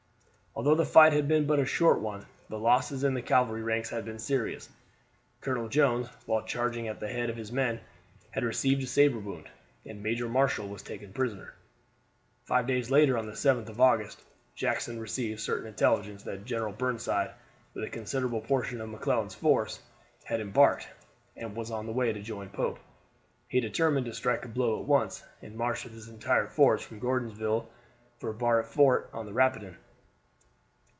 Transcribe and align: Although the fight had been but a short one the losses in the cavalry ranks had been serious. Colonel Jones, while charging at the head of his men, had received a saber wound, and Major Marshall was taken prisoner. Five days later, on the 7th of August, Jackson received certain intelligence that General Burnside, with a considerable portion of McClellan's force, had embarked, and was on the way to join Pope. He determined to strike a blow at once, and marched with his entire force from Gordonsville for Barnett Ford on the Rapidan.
Although 0.53 0.75
the 0.75 0.85
fight 0.85 1.13
had 1.13 1.29
been 1.29 1.47
but 1.47 1.59
a 1.59 1.65
short 1.65 2.01
one 2.01 2.25
the 2.49 2.59
losses 2.59 3.05
in 3.05 3.13
the 3.13 3.21
cavalry 3.21 3.63
ranks 3.63 3.89
had 3.89 4.03
been 4.03 4.19
serious. 4.19 4.67
Colonel 5.39 5.69
Jones, 5.69 6.07
while 6.25 6.41
charging 6.43 6.89
at 6.89 6.99
the 6.99 7.07
head 7.07 7.29
of 7.29 7.37
his 7.37 7.53
men, 7.53 7.79
had 8.31 8.43
received 8.43 8.83
a 8.83 8.85
saber 8.85 9.17
wound, 9.17 9.47
and 9.85 10.03
Major 10.03 10.27
Marshall 10.27 10.67
was 10.67 10.81
taken 10.83 11.13
prisoner. 11.13 11.53
Five 12.43 12.67
days 12.67 12.91
later, 12.91 13.17
on 13.17 13.27
the 13.27 13.31
7th 13.31 13.69
of 13.69 13.79
August, 13.79 14.23
Jackson 14.53 14.99
received 14.99 15.39
certain 15.39 15.67
intelligence 15.67 16.23
that 16.23 16.43
General 16.43 16.73
Burnside, 16.73 17.31
with 17.73 17.85
a 17.85 17.89
considerable 17.89 18.41
portion 18.41 18.81
of 18.81 18.89
McClellan's 18.89 19.33
force, 19.33 19.79
had 20.25 20.41
embarked, 20.41 20.85
and 21.37 21.55
was 21.55 21.71
on 21.71 21.85
the 21.85 21.93
way 21.93 22.11
to 22.11 22.21
join 22.21 22.49
Pope. 22.49 22.79
He 23.47 23.61
determined 23.61 24.05
to 24.07 24.13
strike 24.13 24.43
a 24.43 24.49
blow 24.49 24.81
at 24.81 24.85
once, 24.85 25.23
and 25.41 25.55
marched 25.55 25.85
with 25.85 25.93
his 25.93 26.09
entire 26.09 26.47
force 26.49 26.81
from 26.81 26.99
Gordonsville 26.99 27.69
for 28.19 28.33
Barnett 28.33 28.69
Ford 28.69 29.07
on 29.13 29.25
the 29.25 29.33
Rapidan. 29.33 29.77